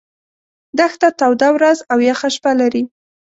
[0.77, 2.83] دښته توده ورځ او یخه شپه لري.